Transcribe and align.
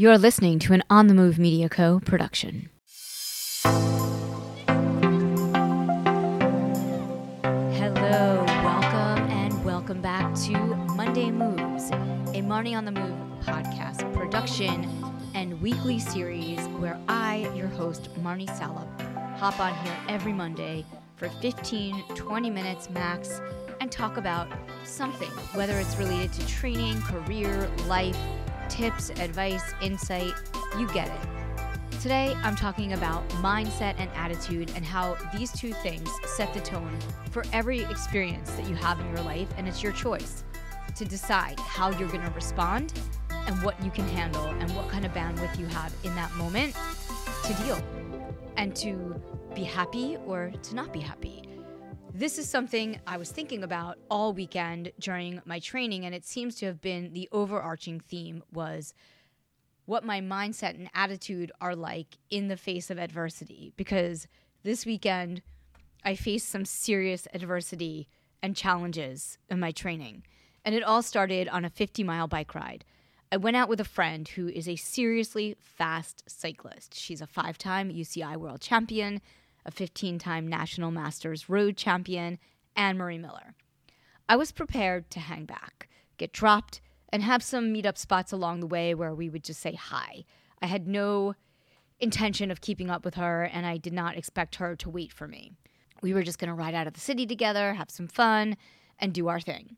You're 0.00 0.16
listening 0.16 0.58
to 0.60 0.72
an 0.72 0.82
On 0.88 1.08
the 1.08 1.14
Move 1.14 1.38
Media 1.38 1.68
Co. 1.68 2.00
production. 2.00 2.70
Hello, 7.44 8.42
welcome, 8.46 9.28
and 9.28 9.62
welcome 9.62 10.00
back 10.00 10.34
to 10.36 10.56
Monday 10.96 11.30
Moves, 11.30 11.90
a 11.90 12.40
Marni 12.40 12.74
on 12.74 12.86
the 12.86 12.92
Move 12.92 13.14
podcast 13.42 14.10
production 14.14 14.88
and 15.34 15.60
weekly 15.60 15.98
series 15.98 16.60
where 16.78 16.98
I, 17.06 17.52
your 17.54 17.68
host, 17.68 18.08
Marni 18.22 18.48
Salup, 18.56 18.88
hop 19.36 19.60
on 19.60 19.74
here 19.84 19.96
every 20.08 20.32
Monday 20.32 20.86
for 21.16 21.28
15, 21.28 22.02
20 22.14 22.48
minutes 22.48 22.88
max 22.88 23.42
and 23.82 23.92
talk 23.92 24.16
about 24.16 24.48
something, 24.82 25.28
whether 25.52 25.78
it's 25.78 25.96
related 25.96 26.32
to 26.32 26.46
training, 26.46 27.02
career, 27.02 27.68
life, 27.86 28.16
tips, 28.70 29.10
advice, 29.10 29.74
insight, 29.82 30.32
you 30.78 30.86
get 30.88 31.08
it. 31.08 32.00
Today, 32.00 32.34
I'm 32.42 32.56
talking 32.56 32.94
about 32.94 33.28
mindset 33.30 33.94
and 33.98 34.08
attitude 34.14 34.72
and 34.74 34.84
how 34.84 35.18
these 35.36 35.52
two 35.52 35.74
things 35.74 36.08
set 36.24 36.54
the 36.54 36.60
tone 36.60 36.98
for 37.30 37.44
every 37.52 37.80
experience 37.80 38.50
that 38.52 38.66
you 38.66 38.74
have 38.76 38.98
in 39.00 39.06
your 39.08 39.22
life, 39.22 39.48
and 39.58 39.68
it's 39.68 39.82
your 39.82 39.92
choice 39.92 40.44
to 40.96 41.04
decide 41.04 41.60
how 41.60 41.90
you're 41.90 42.08
going 42.08 42.24
to 42.24 42.30
respond 42.30 42.94
and 43.30 43.62
what 43.62 43.82
you 43.84 43.90
can 43.90 44.08
handle 44.08 44.46
and 44.46 44.74
what 44.74 44.88
kind 44.88 45.04
of 45.04 45.12
bandwidth 45.12 45.58
you 45.58 45.66
have 45.66 45.92
in 46.04 46.14
that 46.14 46.32
moment 46.36 46.74
to 47.44 47.54
deal 47.64 47.82
and 48.56 48.74
to 48.76 49.20
be 49.54 49.64
happy 49.64 50.16
or 50.24 50.52
to 50.62 50.74
not 50.74 50.92
be 50.92 51.00
happy. 51.00 51.49
This 52.20 52.36
is 52.36 52.50
something 52.50 53.00
I 53.06 53.16
was 53.16 53.32
thinking 53.32 53.64
about 53.64 53.96
all 54.10 54.34
weekend 54.34 54.92
during 54.98 55.40
my 55.46 55.58
training 55.58 56.04
and 56.04 56.14
it 56.14 56.26
seems 56.26 56.54
to 56.56 56.66
have 56.66 56.82
been 56.82 57.14
the 57.14 57.30
overarching 57.32 57.98
theme 57.98 58.42
was 58.52 58.92
what 59.86 60.04
my 60.04 60.20
mindset 60.20 60.74
and 60.74 60.90
attitude 60.94 61.50
are 61.62 61.74
like 61.74 62.18
in 62.28 62.48
the 62.48 62.58
face 62.58 62.90
of 62.90 62.98
adversity 62.98 63.72
because 63.74 64.28
this 64.64 64.84
weekend 64.84 65.40
I 66.04 66.14
faced 66.14 66.50
some 66.50 66.66
serious 66.66 67.26
adversity 67.32 68.06
and 68.42 68.54
challenges 68.54 69.38
in 69.48 69.58
my 69.58 69.70
training. 69.70 70.22
And 70.62 70.74
it 70.74 70.84
all 70.84 71.00
started 71.00 71.48
on 71.48 71.64
a 71.64 71.70
50 71.70 72.04
mile 72.04 72.28
bike 72.28 72.54
ride. 72.54 72.84
I 73.32 73.38
went 73.38 73.56
out 73.56 73.70
with 73.70 73.80
a 73.80 73.84
friend 73.84 74.28
who 74.28 74.48
is 74.48 74.68
a 74.68 74.76
seriously 74.76 75.56
fast 75.58 76.24
cyclist. 76.26 76.94
She's 76.94 77.22
a 77.22 77.26
five 77.26 77.56
time 77.56 77.90
UCI 77.90 78.36
world 78.36 78.60
champion, 78.60 79.22
a 79.64 79.70
15 79.70 80.18
time 80.18 80.46
National 80.46 80.90
Masters 80.90 81.48
road 81.48 81.76
champion, 81.76 82.38
Anne 82.76 82.98
Marie 82.98 83.18
Miller. 83.18 83.54
I 84.28 84.36
was 84.36 84.52
prepared 84.52 85.10
to 85.10 85.20
hang 85.20 85.44
back, 85.44 85.88
get 86.16 86.32
dropped, 86.32 86.80
and 87.12 87.22
have 87.22 87.42
some 87.42 87.74
meetup 87.74 87.98
spots 87.98 88.32
along 88.32 88.60
the 88.60 88.66
way 88.66 88.94
where 88.94 89.14
we 89.14 89.28
would 89.28 89.44
just 89.44 89.60
say 89.60 89.74
hi. 89.74 90.24
I 90.62 90.66
had 90.66 90.86
no 90.86 91.34
intention 91.98 92.50
of 92.50 92.60
keeping 92.60 92.90
up 92.90 93.04
with 93.04 93.14
her, 93.14 93.44
and 93.44 93.66
I 93.66 93.76
did 93.76 93.92
not 93.92 94.16
expect 94.16 94.56
her 94.56 94.76
to 94.76 94.90
wait 94.90 95.12
for 95.12 95.26
me. 95.26 95.52
We 96.02 96.14
were 96.14 96.22
just 96.22 96.38
going 96.38 96.48
to 96.48 96.54
ride 96.54 96.74
out 96.74 96.86
of 96.86 96.94
the 96.94 97.00
city 97.00 97.26
together, 97.26 97.74
have 97.74 97.90
some 97.90 98.08
fun, 98.08 98.56
and 98.98 99.12
do 99.12 99.28
our 99.28 99.40
thing. 99.40 99.76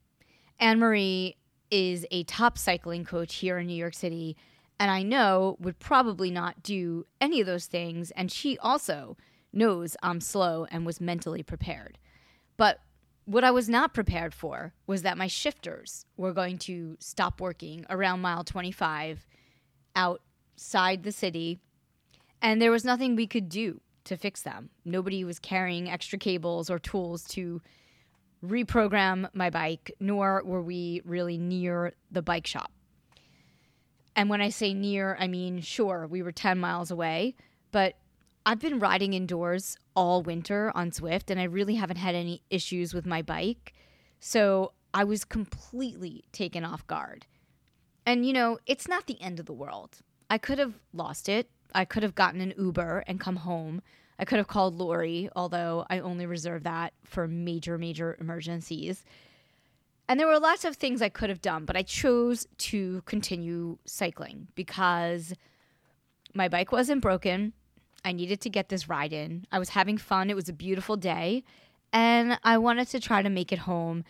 Anne 0.61 0.78
Marie 0.78 1.36
is 1.70 2.06
a 2.11 2.22
top 2.24 2.58
cycling 2.58 3.05
coach 3.05 3.36
here 3.36 3.58
in 3.58 3.67
New 3.67 3.74
York 3.74 3.94
City, 3.94 4.36
and 4.78 4.91
I 4.91 5.02
know 5.02 5.56
would 5.58 5.78
probably 5.78 6.30
not 6.30 6.62
do 6.62 7.06
any 7.20 7.41
of 7.41 7.46
those 7.46 7.67
things. 7.67 8.11
And 8.12 8.30
she 8.30 8.58
also 8.58 9.17
knows 9.53 9.97
I'm 10.03 10.20
slow 10.20 10.67
and 10.70 10.86
was 10.86 11.00
mentally 11.00 11.42
prepared. 11.42 11.98
But 12.56 12.81
what 13.25 13.45
I 13.45 13.50
was 13.50 13.69
not 13.69 13.95
prepared 13.95 14.34
for 14.34 14.72
was 14.86 15.03
that 15.03 15.19
my 15.19 15.27
shifters 15.27 16.06
were 16.17 16.33
going 16.33 16.58
to 16.58 16.97
stop 16.98 17.41
working 17.41 17.86
around 17.89 18.20
mile 18.20 18.45
25 18.45 19.27
outside 19.95 21.03
the 21.03 21.12
city, 21.12 21.61
and 22.41 22.61
there 22.61 22.70
was 22.70 22.84
nothing 22.84 23.14
we 23.14 23.27
could 23.27 23.48
do 23.48 23.80
to 24.05 24.17
fix 24.17 24.42
them. 24.42 24.70
Nobody 24.84 25.25
was 25.25 25.39
carrying 25.39 25.89
extra 25.89 26.19
cables 26.19 26.69
or 26.69 26.78
tools 26.78 27.25
to 27.28 27.61
reprogram 28.45 29.29
my 29.33 29.51
bike, 29.51 29.92
nor 30.01 30.42
were 30.45 30.63
we 30.63 31.01
really 31.05 31.39
near 31.39 31.92
the 32.11 32.23
bike 32.23 32.46
shop. 32.46 32.73
And 34.17 34.29
when 34.29 34.40
I 34.40 34.51
say 34.51 34.74
near, 34.74 35.17
I 35.19 35.29
mean, 35.29 35.61
sure, 35.61 36.07
we 36.07 36.23
were 36.23 36.33
10 36.33 36.58
miles 36.58 36.90
away, 36.90 37.36
but 37.70 37.95
I've 38.45 38.58
been 38.58 38.79
riding 38.79 39.14
indoors 39.14 39.77
all 39.95 40.23
winter 40.23 40.73
on 40.75 40.91
Zwift 40.91 41.30
and 41.30 41.39
I 41.39 41.45
really 41.45 41.77
haven't 41.77 41.97
had 41.97 42.14
any 42.14 42.42
issues 42.51 42.92
with 42.92 43.07
my 43.07 43.23
bike. 43.23 43.73
So 44.19 44.73
I 44.92 45.05
was 45.05 45.25
completely 45.25 46.25
taken 46.33 46.64
off 46.64 46.86
guard. 46.86 47.27
And, 48.05 48.27
you 48.27 48.33
know, 48.33 48.58
it's 48.67 48.89
not 48.89 49.07
the 49.07 49.20
end 49.20 49.39
of 49.39 49.47
the 49.47 49.52
world. 49.52 49.98
I 50.29 50.39
could 50.39 50.58
have 50.58 50.75
lost 50.92 51.29
it. 51.29 51.51
I 51.75 51.85
could 51.85 52.02
have 52.02 52.14
gotten 52.14 52.41
an 52.41 52.55
Uber 52.58 53.05
and 53.07 53.20
come 53.20 53.36
home. 53.36 53.81
I 54.19 54.25
could 54.25 54.39
have 54.39 54.48
called 54.48 54.79
Lori, 54.79 55.29
although 55.35 55.86
I 55.89 56.01
only 56.01 56.27
reserve 56.27 56.64
that 56.64 56.92
for 57.05 57.29
major, 57.29 57.79
major 57.79 58.17
emergencies. 58.20 59.05
And 60.08 60.19
there 60.19 60.27
were 60.27 60.39
lots 60.39 60.64
of 60.64 60.77
things 60.77 61.01
I 61.01 61.08
could 61.08 61.31
have 61.31 61.41
done, 61.41 61.64
but 61.64 61.77
I 61.77 61.83
chose 61.83 62.47
to 62.58 63.02
continue 63.07 63.79
cycling 63.86 64.48
because 64.55 65.33
my 66.35 66.48
bike 66.48 66.73
wasn't 66.73 67.01
broken. 67.01 67.52
I 68.05 68.13
needed 68.13 68.40
to 68.42 68.51
get 68.51 68.68
this 68.68 68.89
ride 68.89 69.13
in. 69.13 69.46
I 69.52 69.58
was 69.58 69.70
having 69.70 69.98
fun. 69.98 70.30
It 70.30 70.36
was 70.36 70.48
a 70.48 70.52
beautiful 70.52 70.96
day. 70.96 71.45
And 71.92 72.39
I 72.42 72.58
wanted 72.58 72.89
to 72.89 73.01
try 73.01 73.23
to 73.23 73.30
make 73.30 73.52
it 73.52 73.61
home 73.61 74.05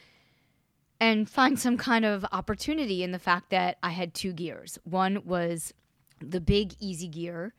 and 1.01 1.29
find 1.29 1.59
some 1.59 1.77
kind 1.77 2.05
of 2.05 2.25
opportunity 2.31 3.03
in 3.03 3.11
the 3.11 3.19
fact 3.19 3.51
that 3.51 3.77
I 3.83 3.91
had 3.91 4.15
two 4.15 4.33
gears. 4.33 4.79
One 4.85 5.23
was 5.25 5.75
the 6.21 6.41
big 6.41 6.75
easy 6.79 7.09
gear, 7.09 7.55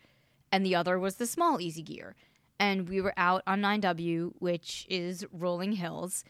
and 0.51 0.66
the 0.66 0.75
other 0.75 0.97
was 0.97 1.16
the 1.16 1.27
small 1.27 1.59
easy 1.59 1.83
gear. 1.83 2.16
And 2.57 2.88
we 2.88 3.01
were 3.01 3.13
out 3.17 3.44
on 3.45 3.61
9W, 3.61 4.31
which 4.39 4.88
is 4.89 5.25
rolling 5.33 5.73
hills. 5.73 6.23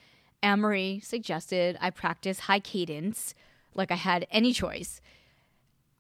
Marie 0.43 0.99
suggested 0.99 1.77
I 1.79 1.91
practice 1.91 2.39
high 2.39 2.59
cadence 2.59 3.35
like 3.75 3.91
I 3.91 3.95
had 3.95 4.25
any 4.31 4.51
choice. 4.51 4.99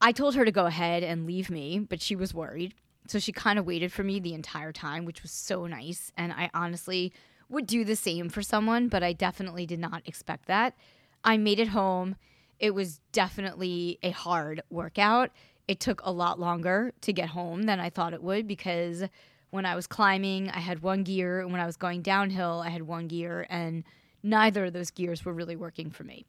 I 0.01 0.11
told 0.11 0.35
her 0.35 0.43
to 0.43 0.51
go 0.51 0.65
ahead 0.65 1.03
and 1.03 1.27
leave 1.27 1.49
me, 1.49 1.79
but 1.79 2.01
she 2.01 2.15
was 2.15 2.33
worried. 2.33 2.73
So 3.07 3.19
she 3.19 3.31
kind 3.31 3.59
of 3.59 3.65
waited 3.65 3.91
for 3.91 4.03
me 4.03 4.19
the 4.19 4.33
entire 4.33 4.71
time, 4.71 5.05
which 5.05 5.21
was 5.21 5.31
so 5.31 5.65
nice. 5.65 6.11
And 6.17 6.31
I 6.31 6.49
honestly 6.53 7.13
would 7.49 7.67
do 7.67 7.83
the 7.83 7.95
same 7.95 8.29
for 8.29 8.41
someone, 8.41 8.87
but 8.87 9.03
I 9.03 9.13
definitely 9.13 9.65
did 9.65 9.79
not 9.79 10.01
expect 10.05 10.47
that. 10.47 10.75
I 11.23 11.37
made 11.37 11.59
it 11.59 11.69
home. 11.69 12.15
It 12.59 12.73
was 12.73 13.01
definitely 13.11 13.99
a 14.03 14.11
hard 14.11 14.61
workout. 14.69 15.31
It 15.67 15.79
took 15.79 16.01
a 16.03 16.11
lot 16.11 16.39
longer 16.39 16.93
to 17.01 17.13
get 17.13 17.29
home 17.29 17.63
than 17.63 17.79
I 17.79 17.89
thought 17.89 18.13
it 18.13 18.23
would 18.23 18.47
because 18.47 19.03
when 19.49 19.65
I 19.65 19.75
was 19.75 19.87
climbing, 19.87 20.49
I 20.49 20.59
had 20.59 20.81
one 20.81 21.03
gear. 21.03 21.41
And 21.41 21.51
when 21.51 21.61
I 21.61 21.65
was 21.65 21.77
going 21.77 22.01
downhill, 22.01 22.61
I 22.65 22.69
had 22.69 22.81
one 22.83 23.07
gear. 23.07 23.45
And 23.49 23.83
neither 24.23 24.65
of 24.65 24.73
those 24.73 24.91
gears 24.91 25.23
were 25.23 25.33
really 25.33 25.55
working 25.55 25.91
for 25.91 26.03
me. 26.03 26.25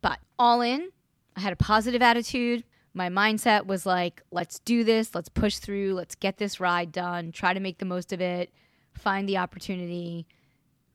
But 0.00 0.18
all 0.38 0.60
in, 0.60 0.90
I 1.36 1.40
had 1.40 1.52
a 1.52 1.56
positive 1.56 2.02
attitude 2.02 2.64
my 2.94 3.08
mindset 3.08 3.66
was 3.66 3.86
like, 3.86 4.22
let's 4.30 4.58
do 4.60 4.84
this, 4.84 5.14
let's 5.14 5.28
push 5.28 5.58
through, 5.58 5.94
let's 5.94 6.14
get 6.14 6.38
this 6.38 6.60
ride 6.60 6.92
done, 6.92 7.32
try 7.32 7.54
to 7.54 7.60
make 7.60 7.78
the 7.78 7.84
most 7.84 8.12
of 8.12 8.20
it, 8.20 8.52
find 8.94 9.28
the 9.28 9.38
opportunity, 9.38 10.26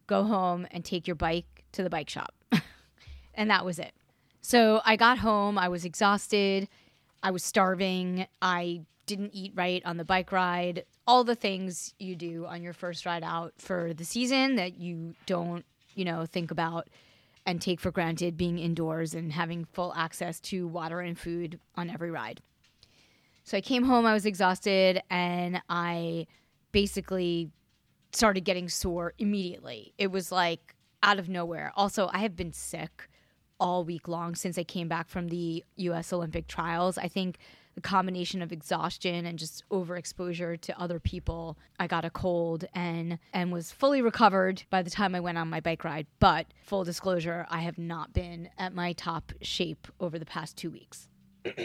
go 0.08 0.24
home 0.24 0.68
and 0.72 0.84
take 0.84 1.08
your 1.08 1.16
bike 1.16 1.64
to 1.74 1.84
the 1.84 1.90
bike 1.90 2.10
shop. 2.10 2.34
and 3.34 3.50
that 3.50 3.66
was 3.66 3.80
it. 3.80 3.94
So 4.42 4.82
I 4.86 4.96
got 4.96 5.20
home, 5.20 5.58
I 5.58 5.70
was 5.70 5.86
exhausted, 5.86 6.68
I 7.22 7.32
was 7.32 7.44
starving, 7.44 8.28
I 8.42 8.82
didn't 9.06 9.32
eat 9.34 9.54
right 9.56 9.82
on 9.86 9.98
the 9.98 10.06
bike 10.06 10.32
ride, 10.32 10.86
all 11.08 11.24
the 11.24 11.36
things 11.36 11.94
you 12.00 12.16
do 12.16 12.46
on 12.46 12.62
your 12.62 12.74
first 12.74 13.06
ride 13.06 13.24
out 13.24 13.54
for 13.58 13.94
the 13.94 14.06
season 14.06 14.56
that 14.56 14.78
you 14.78 15.16
don't, 15.26 15.66
you 15.96 16.06
know, 16.06 16.26
think 16.26 16.52
about 16.52 16.90
and 17.46 17.62
take 17.62 17.80
for 17.80 17.92
granted 17.92 18.38
being 18.38 18.58
indoors 18.58 19.14
and 19.14 19.32
having 19.34 19.66
full 19.66 19.94
access 19.96 20.40
to 20.40 20.68
water 20.68 21.02
and 21.02 21.18
food 21.18 21.60
on 21.76 21.90
every 21.90 22.12
ride. 22.12 22.42
So 23.44 23.58
I 23.58 23.62
came 23.62 23.84
home, 23.84 24.06
I 24.06 24.14
was 24.14 24.26
exhausted, 24.26 25.02
and 25.10 25.62
I 25.68 26.28
basically 26.72 27.52
started 28.14 28.42
getting 28.42 28.70
sore 28.70 29.14
immediately. 29.18 29.94
It 29.98 30.12
was 30.12 30.32
like 30.32 30.76
out 31.02 31.20
of 31.20 31.28
nowhere. 31.28 31.74
Also, 31.76 32.10
I 32.14 32.20
have 32.20 32.36
been 32.36 32.54
sick 32.54 33.10
all 33.60 33.84
week 33.84 34.08
long 34.08 34.36
since 34.36 34.58
I 34.58 34.64
came 34.64 34.88
back 34.88 35.10
from 35.10 35.28
the 35.28 35.64
US 35.76 36.14
Olympic 36.14 36.48
trials. 36.48 36.98
I 36.98 37.08
think 37.08 37.38
the 37.76 37.82
combination 37.82 38.42
of 38.42 38.52
exhaustion 38.52 39.26
and 39.26 39.40
just 39.40 39.64
overexposure 39.70 40.60
to 40.62 40.80
other 40.80 41.00
people. 41.00 41.58
I 41.80 41.88
got 41.88 42.06
a 42.06 42.10
cold 42.10 42.66
and 42.74 43.20
and 43.34 43.52
was 43.52 43.72
fully 43.72 44.02
recovered 44.02 44.64
by 44.70 44.82
the 44.82 44.90
time 44.90 45.16
i 45.16 45.20
went 45.20 45.38
on 45.38 45.50
my 45.50 45.60
bike 45.60 45.84
ride. 45.84 46.08
But 46.20 46.48
full 46.66 46.84
disclosure 46.84 47.46
i 47.50 47.62
have 47.62 47.78
not 47.78 48.14
been 48.14 48.50
at 48.58 48.74
my 48.74 48.94
top 48.94 49.32
shape 49.42 49.88
over 50.00 50.20
the 50.20 50.26
past 50.26 50.58
two 50.58 50.72
weeks. 50.72 51.08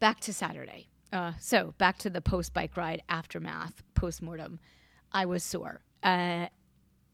Back 0.00 0.20
to 0.20 0.32
saturday. 0.32 0.88
Uh, 1.12 1.32
so 1.40 1.74
back 1.78 1.96
to 1.98 2.10
the 2.10 2.20
post 2.20 2.52
bike 2.52 2.76
ride 2.76 3.02
aftermath 3.08 3.82
post 3.94 4.22
mortem 4.22 4.58
i 5.12 5.24
was 5.24 5.42
sore. 5.42 5.80
Uh, 6.02 6.46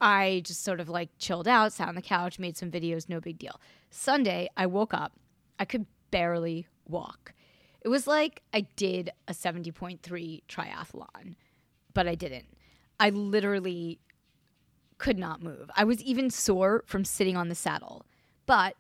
I 0.00 0.43
just 0.44 0.62
sort 0.62 0.81
of 0.81 0.88
like 0.88 1.08
chilled 1.19 1.49
out, 1.49 1.72
sat 1.72 1.88
on 1.88 1.94
the 1.94 2.02
couch, 2.02 2.38
made 2.38 2.56
some 2.56 2.70
videos, 2.70 3.08
no 3.08 3.20
big 3.20 3.38
deal. 3.38 3.61
Sunday, 3.90 4.50
I 4.56 4.66
woke 4.66 4.93
up. 4.93 5.12
I 5.58 5.64
could 5.64 5.87
barely 6.11 6.66
walk 6.87 7.32
It 7.84 7.88
was 7.88 8.06
like 8.06 8.42
I 8.52 8.62
did 8.76 9.10
a 9.28 9.32
70.3 9.32 10.42
triathlon, 10.48 11.36
but 11.92 12.08
I 12.08 12.14
didn't. 12.14 12.46
I 12.98 13.10
literally 13.10 14.00
could 14.96 15.19
not 15.19 15.42
move. 15.42 15.70
I 15.76 15.84
was 15.84 16.00
even 16.02 16.31
sore 16.31 16.82
from 16.86 17.04
sitting 17.04 17.36
on 17.36 17.48
the 17.48 17.54
saddle, 17.54 18.06
but 18.46 18.75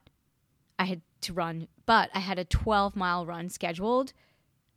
I 0.78 0.86
had 0.86 1.02
to 1.22 1.34
run. 1.34 1.68
But 1.84 2.08
I 2.14 2.20
had 2.20 2.38
a 2.38 2.44
12 2.44 2.96
mile 2.96 3.26
run 3.26 3.50
scheduled 3.50 4.14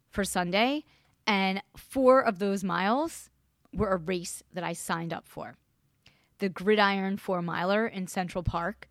for 0.10 0.26
Sunday, 0.26 0.84
and 1.26 1.62
four 1.78 2.22
of 2.22 2.40
those 2.40 2.64
miles 2.64 3.30
were 3.74 3.90
a 3.90 3.98
race 3.98 4.44
that 4.54 4.64
I 4.64 4.74
signed 4.74 5.14
up 5.14 5.28
for 5.28 5.56
the 6.40 6.50
Gridiron 6.50 7.18
Four 7.18 7.42
Miler 7.42 7.88
in 7.88 8.08
Central 8.08 8.44
Park. 8.44 8.90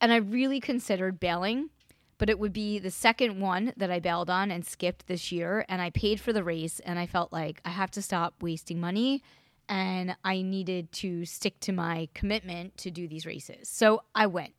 And 0.00 0.12
I 0.12 0.16
really 0.16 0.60
considered 0.60 1.18
bailing, 1.18 1.70
but 2.18 2.30
it 2.30 2.38
would 2.38 2.52
be 2.52 2.78
the 2.78 2.90
second 2.90 3.40
one 3.40 3.72
that 3.76 3.90
I 3.90 4.00
bailed 4.00 4.30
on 4.30 4.50
and 4.50 4.64
skipped 4.64 5.06
this 5.06 5.30
year. 5.30 5.64
And 5.68 5.82
I 5.82 5.90
paid 5.90 6.20
for 6.20 6.32
the 6.32 6.44
race, 6.44 6.80
and 6.80 6.98
I 6.98 7.06
felt 7.06 7.32
like 7.32 7.60
I 7.64 7.70
have 7.70 7.90
to 7.92 8.02
stop 8.02 8.42
wasting 8.42 8.80
money 8.80 9.22
and 9.68 10.16
I 10.24 10.42
needed 10.42 10.92
to 10.92 11.24
stick 11.24 11.58
to 11.60 11.72
my 11.72 12.08
commitment 12.14 12.76
to 12.78 12.90
do 12.90 13.08
these 13.08 13.26
races. 13.26 13.68
So 13.68 14.02
I 14.14 14.26
went. 14.26 14.54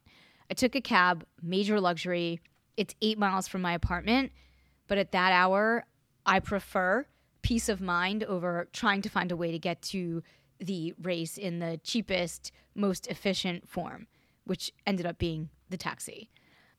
I 0.50 0.54
took 0.54 0.76
a 0.76 0.82
cab, 0.82 1.26
major 1.42 1.80
luxury. 1.80 2.42
It's 2.76 2.96
eight 3.02 3.18
miles 3.18 3.48
from 3.48 3.62
my 3.62 3.74
apartment, 3.74 4.32
but 4.88 4.98
at 4.98 5.12
that 5.12 5.32
hour, 5.32 5.86
I 6.26 6.40
prefer 6.40 7.06
peace 7.42 7.70
of 7.70 7.82
mind 7.82 8.24
over 8.26 8.68
trying 8.74 9.02
to 9.02 9.10
find 9.10 9.32
a 9.32 9.38
way 9.38 9.52
to 9.52 9.60
get 9.60 9.82
to 9.82 10.24
the 10.60 10.94
race 11.02 11.38
in 11.38 11.60
the 11.60 11.80
cheapest, 11.84 12.52
most 12.76 13.08
efficient 13.08 13.68
form, 13.68 14.08
which 14.46 14.74
ended 14.86 15.06
up 15.06 15.18
being 15.18 15.50
the 15.70 15.78
taxi. 15.78 16.30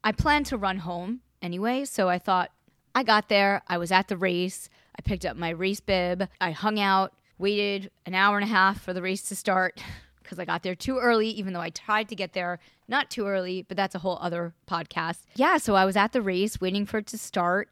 I 0.03 0.13
planned 0.13 0.47
to 0.47 0.57
run 0.57 0.79
home 0.79 1.21
anyway, 1.43 1.85
so 1.85 2.09
I 2.09 2.19
thought 2.19 2.51
I 2.95 3.03
got 3.03 3.29
there, 3.29 3.63
I 3.69 3.79
was 3.79 3.93
at 3.93 4.09
the 4.09 4.17
race, 4.17 4.69
I 4.99 5.03
picked 5.03 5.25
up 5.27 5.37
my 5.37 5.51
race 5.51 5.81
bib, 5.81 6.29
I 6.41 6.51
hung 6.53 6.81
out, 6.81 7.13
waited 7.39 7.91
an 8.07 8.15
hour 8.15 8.37
and 8.37 8.45
a 8.45 8.53
half 8.53 8.81
for 8.81 8.93
the 8.93 9.03
race 9.03 9.23
to 9.29 9.37
start 9.37 9.83
because 10.23 10.39
I 10.39 10.45
got 10.45 10.63
there 10.63 10.75
too 10.75 10.99
early, 10.99 11.29
even 11.31 11.53
though 11.53 11.61
I 11.61 11.71
tried 11.71 12.09
to 12.09 12.15
get 12.15 12.33
there 12.33 12.59
not 12.87 13.11
too 13.11 13.27
early, 13.27 13.63
but 13.63 13.77
that's 13.77 13.95
a 13.95 14.01
whole 14.01 14.19
other 14.21 14.55
podcast. 14.67 15.19
Yeah, 15.37 15.59
so 15.59 15.75
I 15.75 15.85
was 15.85 15.97
at 15.97 16.13
the 16.13 16.23
race 16.23 16.61
waiting 16.61 16.87
for 16.87 16.99
it 16.99 17.07
to 17.09 17.19
start. 17.19 17.69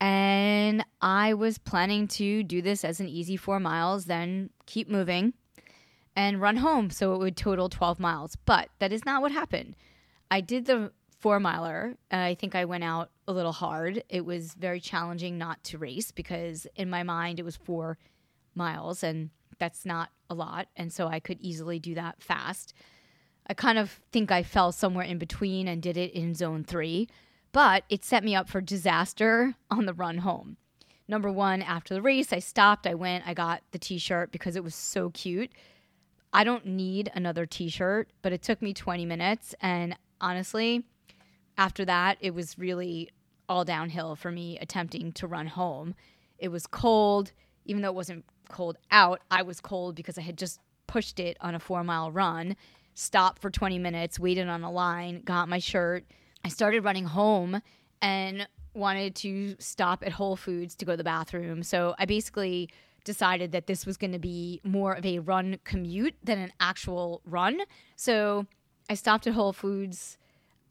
And 0.00 0.84
I 1.02 1.34
was 1.34 1.58
planning 1.58 2.06
to 2.08 2.42
do 2.44 2.62
this 2.62 2.84
as 2.84 3.00
an 3.00 3.08
easy 3.08 3.36
four 3.36 3.58
miles, 3.58 4.04
then 4.04 4.50
keep 4.66 4.88
moving 4.88 5.34
and 6.14 6.40
run 6.40 6.58
home. 6.58 6.90
So 6.90 7.14
it 7.14 7.18
would 7.18 7.36
total 7.36 7.68
12 7.68 7.98
miles. 7.98 8.36
But 8.36 8.68
that 8.78 8.92
is 8.92 9.04
not 9.04 9.22
what 9.22 9.32
happened. 9.32 9.74
I 10.30 10.40
did 10.40 10.66
the 10.66 10.92
four 11.18 11.40
miler. 11.40 11.94
I 12.10 12.34
think 12.34 12.54
I 12.54 12.64
went 12.64 12.84
out 12.84 13.10
a 13.26 13.32
little 13.32 13.52
hard. 13.52 14.02
It 14.08 14.24
was 14.24 14.54
very 14.54 14.80
challenging 14.80 15.38
not 15.38 15.62
to 15.64 15.78
race 15.78 16.12
because 16.12 16.66
in 16.76 16.88
my 16.88 17.02
mind 17.02 17.38
it 17.38 17.44
was 17.44 17.56
four 17.56 17.98
miles 18.54 19.02
and 19.02 19.30
that's 19.58 19.84
not 19.84 20.10
a 20.30 20.34
lot. 20.34 20.68
And 20.76 20.92
so 20.92 21.08
I 21.08 21.20
could 21.20 21.40
easily 21.40 21.78
do 21.78 21.94
that 21.94 22.22
fast. 22.22 22.74
I 23.46 23.54
kind 23.54 23.78
of 23.78 24.00
think 24.12 24.30
I 24.30 24.42
fell 24.42 24.72
somewhere 24.72 25.04
in 25.04 25.18
between 25.18 25.68
and 25.68 25.82
did 25.82 25.96
it 25.96 26.12
in 26.12 26.34
zone 26.34 26.64
three 26.64 27.08
but 27.52 27.84
it 27.88 28.04
set 28.04 28.24
me 28.24 28.34
up 28.34 28.48
for 28.48 28.60
disaster 28.60 29.54
on 29.70 29.86
the 29.86 29.94
run 29.94 30.18
home. 30.18 30.56
Number 31.06 31.32
one, 31.32 31.62
after 31.62 31.94
the 31.94 32.02
race, 32.02 32.32
I 32.32 32.38
stopped, 32.38 32.86
I 32.86 32.94
went, 32.94 33.26
I 33.26 33.34
got 33.34 33.62
the 33.72 33.78
t 33.78 33.98
shirt 33.98 34.30
because 34.30 34.56
it 34.56 34.64
was 34.64 34.74
so 34.74 35.10
cute. 35.10 35.50
I 36.32 36.44
don't 36.44 36.66
need 36.66 37.10
another 37.14 37.46
t 37.46 37.68
shirt, 37.68 38.10
but 38.20 38.32
it 38.32 38.42
took 38.42 38.60
me 38.60 38.74
20 38.74 39.06
minutes. 39.06 39.54
And 39.60 39.96
honestly, 40.20 40.84
after 41.58 41.84
that, 41.84 42.16
it 42.20 42.34
was 42.34 42.58
really 42.58 43.10
all 43.48 43.64
downhill 43.64 44.16
for 44.16 44.30
me 44.30 44.58
attempting 44.58 45.12
to 45.12 45.26
run 45.26 45.46
home. 45.48 45.94
It 46.38 46.48
was 46.48 46.66
cold, 46.66 47.32
even 47.64 47.82
though 47.82 47.88
it 47.88 47.94
wasn't 47.94 48.24
cold 48.48 48.78
out, 48.90 49.20
I 49.30 49.42
was 49.42 49.60
cold 49.60 49.94
because 49.94 50.16
I 50.16 50.22
had 50.22 50.38
just 50.38 50.60
pushed 50.86 51.20
it 51.20 51.36
on 51.40 51.54
a 51.54 51.60
four 51.60 51.84
mile 51.84 52.10
run, 52.10 52.56
stopped 52.94 53.42
for 53.42 53.50
20 53.50 53.78
minutes, 53.78 54.18
waited 54.18 54.48
on 54.48 54.62
a 54.62 54.70
line, 54.70 55.20
got 55.22 55.48
my 55.48 55.58
shirt 55.58 56.04
I 56.44 56.48
started 56.48 56.84
running 56.84 57.04
home 57.04 57.60
and 58.00 58.48
wanted 58.74 59.14
to 59.16 59.56
stop 59.58 60.04
at 60.04 60.12
Whole 60.12 60.36
Foods 60.36 60.74
to 60.76 60.84
go 60.84 60.92
to 60.92 60.96
the 60.96 61.04
bathroom. 61.04 61.62
So 61.62 61.94
I 61.98 62.04
basically 62.04 62.70
decided 63.04 63.52
that 63.52 63.66
this 63.66 63.86
was 63.86 63.96
going 63.96 64.12
to 64.12 64.18
be 64.18 64.60
more 64.64 64.94
of 64.94 65.04
a 65.04 65.18
run 65.18 65.58
commute 65.64 66.14
than 66.22 66.38
an 66.38 66.52
actual 66.60 67.22
run. 67.24 67.60
So 67.96 68.46
I 68.88 68.94
stopped 68.94 69.26
at 69.26 69.34
Whole 69.34 69.52
Foods. 69.52 70.18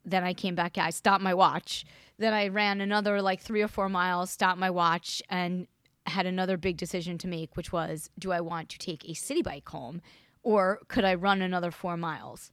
Then 0.08 0.24
I 0.24 0.34
came 0.34 0.56
back. 0.56 0.78
I 0.78 0.90
stopped 0.90 1.24
my 1.24 1.34
watch. 1.34 1.86
Then 2.18 2.34
I 2.34 2.48
ran 2.48 2.82
another 2.82 3.22
like 3.22 3.42
three 3.42 3.62
or 3.62 3.68
four 3.68 3.90
miles, 3.90 4.32
stopped 4.32 4.60
my 4.60 4.72
watch, 4.72 5.22
and 5.30 5.68
had 6.08 6.26
another 6.26 6.58
big 6.58 6.78
decision 6.78 7.18
to 7.20 7.28
make, 7.28 7.56
which 7.56 7.72
was 7.72 8.10
do 8.18 8.32
I 8.32 8.42
want 8.42 8.70
to 8.70 8.80
take 8.80 9.04
a 9.04 9.14
Citi 9.14 9.44
Bike 9.44 9.68
home 9.70 10.02
or 10.48 10.80
could 10.88 11.04
I 11.04 11.14
run 11.16 11.42
another 11.42 11.72
four 11.72 11.98
miles? 11.98 12.52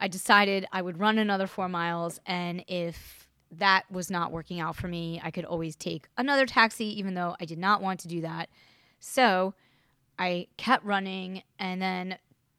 I 0.00 0.08
decided 0.08 0.66
I 0.72 0.82
would 0.82 0.98
run 0.98 1.16
another 1.16 1.46
four 1.46 1.68
miles, 1.68 2.18
and 2.26 2.64
if 2.66 3.28
that 3.52 3.84
was 3.88 4.10
not 4.10 4.32
working 4.32 4.58
out 4.58 4.74
for 4.74 4.88
me, 4.88 5.20
I 5.22 5.30
could 5.30 5.44
always 5.44 5.76
take 5.76 6.08
another 6.18 6.44
taxi, 6.44 6.86
even 6.98 7.14
though 7.14 7.36
I 7.40 7.44
did 7.44 7.58
not 7.58 7.82
want 7.82 8.00
to 8.00 8.08
do 8.08 8.20
that. 8.22 8.48
So 8.98 9.54
I 10.18 10.48
kept 10.56 10.84
running, 10.84 11.44
and 11.56 11.80
then 11.80 12.18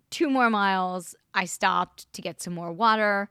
two 0.09 0.29
more 0.29 0.49
miles, 0.49 1.15
I 1.33 1.43
stopped 1.43 2.11
to 2.13 2.21
get 2.21 2.41
some 2.41 2.53
more 2.53 2.71
water. 2.71 3.29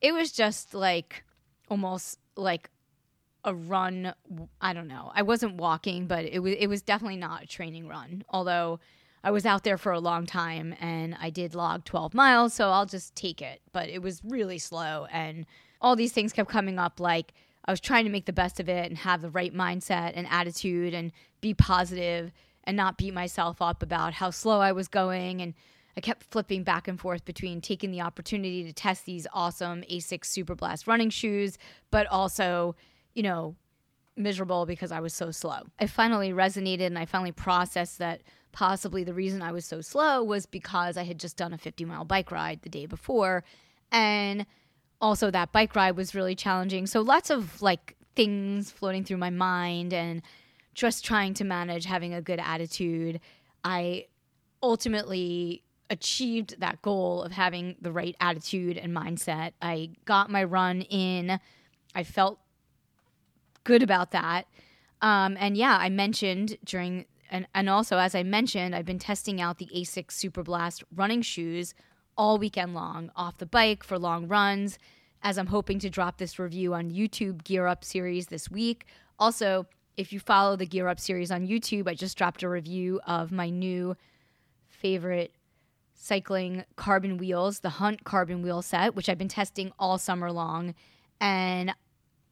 It 0.00 0.12
was 0.12 0.32
just 0.32 0.74
like 0.74 1.24
almost 1.68 2.18
like 2.36 2.70
a 3.44 3.54
run. 3.54 4.12
I 4.60 4.72
don't 4.72 4.88
know. 4.88 5.10
I 5.14 5.22
wasn't 5.22 5.54
walking, 5.54 6.06
but 6.06 6.24
it 6.24 6.40
was 6.40 6.54
it 6.58 6.66
was 6.66 6.82
definitely 6.82 7.16
not 7.16 7.44
a 7.44 7.46
training 7.46 7.88
run. 7.88 8.24
Although 8.28 8.80
I 9.24 9.30
was 9.30 9.46
out 9.46 9.64
there 9.64 9.78
for 9.78 9.92
a 9.92 10.00
long 10.00 10.26
time 10.26 10.74
and 10.80 11.16
I 11.20 11.30
did 11.30 11.54
log 11.54 11.84
12 11.84 12.14
miles, 12.14 12.54
so 12.54 12.70
I'll 12.70 12.86
just 12.86 13.14
take 13.16 13.42
it. 13.42 13.60
But 13.72 13.88
it 13.88 14.00
was 14.02 14.20
really 14.24 14.58
slow 14.58 15.06
and 15.10 15.46
all 15.80 15.96
these 15.96 16.12
things 16.12 16.32
kept 16.32 16.48
coming 16.48 16.78
up 16.78 17.00
like 17.00 17.32
I 17.64 17.72
was 17.72 17.80
trying 17.80 18.04
to 18.04 18.10
make 18.10 18.26
the 18.26 18.32
best 18.32 18.60
of 18.60 18.68
it 18.68 18.88
and 18.88 18.98
have 18.98 19.22
the 19.22 19.30
right 19.30 19.52
mindset 19.52 20.12
and 20.14 20.26
attitude 20.30 20.94
and 20.94 21.12
be 21.40 21.54
positive 21.54 22.32
and 22.64 22.76
not 22.76 22.96
beat 22.96 23.14
myself 23.14 23.60
up 23.60 23.82
about 23.82 24.14
how 24.14 24.30
slow 24.30 24.60
I 24.60 24.72
was 24.72 24.88
going 24.88 25.42
and 25.42 25.54
I 25.96 26.00
kept 26.00 26.24
flipping 26.24 26.62
back 26.62 26.88
and 26.88 27.00
forth 27.00 27.24
between 27.24 27.60
taking 27.60 27.90
the 27.90 28.02
opportunity 28.02 28.64
to 28.64 28.72
test 28.72 29.06
these 29.06 29.26
awesome 29.32 29.82
Asics 29.90 30.26
Superblast 30.26 30.86
running 30.86 31.08
shoes, 31.08 31.56
but 31.90 32.06
also, 32.08 32.76
you 33.14 33.22
know, 33.22 33.56
miserable 34.16 34.66
because 34.66 34.92
I 34.92 35.00
was 35.00 35.14
so 35.14 35.30
slow. 35.30 35.60
I 35.78 35.86
finally 35.86 36.30
resonated 36.32 36.86
and 36.86 36.98
I 36.98 37.06
finally 37.06 37.32
processed 37.32 37.98
that 37.98 38.22
possibly 38.52 39.04
the 39.04 39.14
reason 39.14 39.42
I 39.42 39.52
was 39.52 39.64
so 39.64 39.80
slow 39.80 40.22
was 40.22 40.46
because 40.46 40.96
I 40.96 41.04
had 41.04 41.18
just 41.18 41.36
done 41.36 41.52
a 41.52 41.58
50 41.58 41.84
mile 41.84 42.04
bike 42.04 42.30
ride 42.30 42.62
the 42.62 42.68
day 42.68 42.86
before. 42.86 43.44
And 43.92 44.46
also, 45.00 45.30
that 45.30 45.52
bike 45.52 45.76
ride 45.76 45.96
was 45.96 46.14
really 46.14 46.34
challenging. 46.34 46.86
So, 46.86 47.02
lots 47.02 47.28
of 47.30 47.60
like 47.60 47.96
things 48.14 48.70
floating 48.70 49.04
through 49.04 49.18
my 49.18 49.30
mind 49.30 49.92
and 49.92 50.22
just 50.74 51.04
trying 51.04 51.34
to 51.34 51.44
manage 51.44 51.84
having 51.84 52.14
a 52.14 52.22
good 52.22 52.40
attitude. 52.40 53.20
I 53.62 54.06
ultimately 54.62 55.62
achieved 55.90 56.60
that 56.60 56.82
goal 56.82 57.22
of 57.22 57.32
having 57.32 57.76
the 57.80 57.92
right 57.92 58.16
attitude 58.20 58.76
and 58.76 58.94
mindset. 58.94 59.52
I 59.62 59.90
got 60.04 60.30
my 60.30 60.44
run 60.44 60.82
in. 60.82 61.38
I 61.94 62.02
felt 62.02 62.38
good 63.64 63.82
about 63.82 64.10
that. 64.12 64.46
Um, 65.02 65.36
and 65.38 65.56
yeah, 65.56 65.76
I 65.78 65.88
mentioned 65.88 66.56
during 66.64 67.06
and, 67.30 67.46
and 67.54 67.68
also, 67.68 67.98
as 67.98 68.14
I 68.14 68.22
mentioned, 68.22 68.74
I've 68.74 68.84
been 68.86 68.98
testing 68.98 69.40
out 69.40 69.58
the 69.58 69.68
Asics 69.74 70.12
Superblast 70.12 70.84
running 70.94 71.22
shoes 71.22 71.74
all 72.16 72.38
weekend 72.38 72.74
long 72.74 73.10
off 73.16 73.38
the 73.38 73.46
bike 73.46 73.82
for 73.82 73.98
long 73.98 74.28
runs, 74.28 74.78
as 75.22 75.38
I'm 75.38 75.48
hoping 75.48 75.78
to 75.80 75.90
drop 75.90 76.18
this 76.18 76.38
review 76.38 76.74
on 76.74 76.90
YouTube 76.90 77.44
Gear 77.44 77.66
Up 77.66 77.84
series 77.84 78.28
this 78.28 78.50
week. 78.50 78.86
Also, 79.18 79.66
if 79.96 80.12
you 80.12 80.20
follow 80.20 80.56
the 80.56 80.66
Gear 80.66 80.88
Up 80.88 81.00
series 81.00 81.30
on 81.30 81.46
YouTube, 81.46 81.88
I 81.88 81.94
just 81.94 82.16
dropped 82.16 82.42
a 82.42 82.48
review 82.48 83.00
of 83.06 83.32
my 83.32 83.50
new 83.50 83.96
favorite 84.68 85.32
cycling 85.96 86.64
carbon 86.76 87.16
wheels, 87.16 87.60
the 87.60 87.70
Hunt 87.70 88.04
carbon 88.04 88.42
wheel 88.42 88.62
set, 88.62 88.94
which 88.94 89.08
I've 89.08 89.18
been 89.18 89.28
testing 89.28 89.72
all 89.78 89.98
summer 89.98 90.30
long, 90.30 90.74
and 91.20 91.74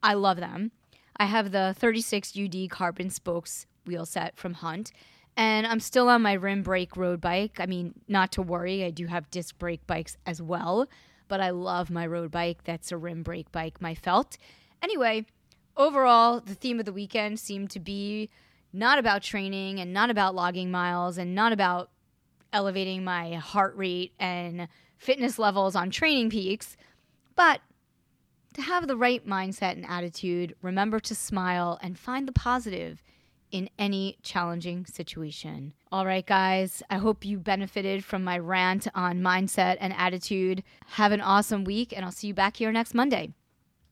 I 0.03 0.15
love 0.15 0.37
them. 0.37 0.71
I 1.17 1.25
have 1.27 1.51
the 1.51 1.75
36 1.79 2.37
UD 2.37 2.71
carbon 2.71 3.11
spokes 3.11 3.67
wheel 3.87 4.07
set 4.07 4.37
from 4.37 4.55
Hunt. 4.55 4.93
And 5.37 5.67
I'm 5.67 5.81
still 5.81 6.09
on 6.09 6.23
my 6.23 6.35
rim 6.35 6.63
brake 6.63 6.97
road 6.97 7.21
bike. 7.21 7.59
I 7.59 7.67
mean, 7.67 7.95
not 8.07 8.31
to 8.33 8.43
worry, 8.43 8.85
I 8.85 8.91
do 8.91 9.07
have 9.07 9.31
disc 9.31 9.59
brake 9.59 9.85
bikes 9.87 10.17
as 10.27 10.41
well, 10.41 10.87
but 11.27 11.41
I 11.41 11.51
love 11.51 11.91
my 11.91 12.07
road 12.07 12.31
bike. 12.31 12.63
That's 12.65 12.93
a 12.93 12.97
rim 12.97 13.23
brake 13.23 13.51
bike, 13.51 13.81
my 13.81 13.95
felt. 13.95 14.39
Anyway, 14.81 15.27
overall, 15.77 16.41
the 16.41 16.55
theme 16.55 16.79
of 16.79 16.87
the 16.87 16.93
weekend 16.93 17.41
seemed 17.41 17.71
to 17.71 17.81
be 17.81 18.31
not 18.73 18.99
about 18.99 19.23
training 19.23 19.81
and 19.81 19.93
not 19.93 20.11
about 20.11 20.35
logging 20.35 20.71
miles 20.71 21.19
and 21.19 21.35
not 21.35 21.53
about 21.53 21.91
elevating 22.55 23.05
my 23.05 23.35
heart 23.35 23.77
rate 23.77 24.13
and 24.19 24.69
fitness 24.97 25.39
levels 25.39 25.77
on 25.77 25.91
TrainingPeaks. 25.91 26.77
but 27.37 27.61
to 28.55 28.63
have 28.63 28.87
the 28.87 28.97
right 28.97 29.27
mindset 29.27 29.73
and 29.73 29.85
attitude, 29.85 30.55
remember 30.63 31.01
to 31.01 31.15
smile 31.15 31.77
and 31.83 31.99
find 31.99 32.29
the 32.29 32.33
positive 32.33 33.03
in 33.51 33.69
any 33.79 34.17
challenging 34.23 34.87
situation. 34.87 35.73
All 35.91 36.07
right, 36.07 36.25
guys, 36.25 36.83
I 36.89 36.99
hope 36.99 37.25
you 37.25 37.39
benefited 37.39 38.05
from 38.05 38.25
my 38.25 38.39
rant 38.39 38.87
on 38.95 39.21
mindset 39.21 39.77
and 39.81 39.93
attitude. 39.93 40.63
Have 40.91 41.13
an 41.13 41.21
awesome 41.21 41.65
week, 41.65 41.93
and 41.93 42.05
I'll 42.05 42.13
see 42.13 42.29
you 42.29 42.35
back 42.35 42.57
here 42.57 42.73
next 42.73 42.95
Monday. 42.95 43.33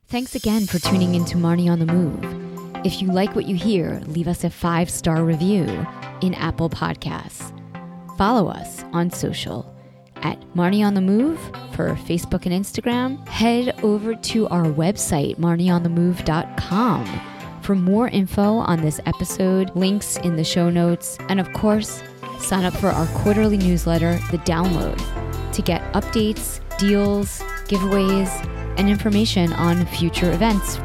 Thanks 0.06 0.34
again 0.34 0.66
for 0.66 0.78
tuning 0.78 1.14
in 1.14 1.24
to 1.26 1.36
Marni 1.36 1.70
on 1.70 1.78
the 1.78 1.86
Move. 1.86 2.86
If 2.86 3.00
you 3.00 3.08
like 3.08 3.34
what 3.34 3.46
you 3.46 3.56
hear, 3.56 4.00
leave 4.06 4.28
us 4.28 4.44
a 4.44 4.50
five 4.50 4.90
star 4.90 5.24
review 5.24 5.86
in 6.20 6.34
Apple 6.34 6.68
Podcasts. 6.68 7.61
Follow 8.22 8.46
us 8.46 8.84
on 8.92 9.10
social 9.10 9.74
at 10.18 10.40
Marni 10.54 10.86
on 10.86 10.94
the 10.94 11.00
Move 11.00 11.40
for 11.72 11.88
Facebook 11.96 12.46
and 12.46 12.54
Instagram. 12.54 13.26
Head 13.26 13.74
over 13.82 14.14
to 14.14 14.46
our 14.46 14.66
website, 14.66 15.38
marnionthemove.com, 15.38 17.20
for 17.62 17.74
more 17.74 18.06
info 18.06 18.58
on 18.58 18.80
this 18.80 19.00
episode, 19.06 19.74
links 19.74 20.18
in 20.18 20.36
the 20.36 20.44
show 20.44 20.70
notes, 20.70 21.18
and 21.28 21.40
of 21.40 21.52
course, 21.52 22.00
sign 22.38 22.64
up 22.64 22.74
for 22.74 22.90
our 22.90 23.08
quarterly 23.08 23.56
newsletter, 23.56 24.12
The 24.30 24.38
Download, 24.38 25.52
to 25.52 25.60
get 25.60 25.82
updates, 25.92 26.60
deals, 26.78 27.40
giveaways, 27.66 28.28
and 28.78 28.88
information 28.88 29.52
on 29.54 29.84
future 29.86 30.30
events 30.30 30.78